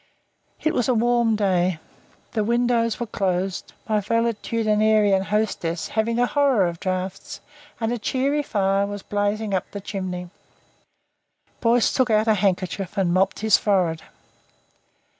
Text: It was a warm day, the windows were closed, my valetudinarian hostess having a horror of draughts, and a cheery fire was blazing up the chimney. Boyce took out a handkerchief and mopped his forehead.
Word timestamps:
It 0.63 0.73
was 0.73 0.89
a 0.89 0.95
warm 0.95 1.35
day, 1.35 1.77
the 2.31 2.43
windows 2.43 2.99
were 2.99 3.05
closed, 3.05 3.73
my 3.87 3.99
valetudinarian 4.01 5.25
hostess 5.25 5.89
having 5.89 6.17
a 6.17 6.25
horror 6.25 6.65
of 6.65 6.79
draughts, 6.79 7.39
and 7.79 7.91
a 7.93 7.99
cheery 7.99 8.41
fire 8.41 8.87
was 8.87 9.03
blazing 9.03 9.53
up 9.53 9.69
the 9.69 9.79
chimney. 9.79 10.31
Boyce 11.59 11.93
took 11.93 12.09
out 12.09 12.27
a 12.27 12.33
handkerchief 12.33 12.97
and 12.97 13.13
mopped 13.13 13.41
his 13.41 13.59
forehead. 13.59 14.01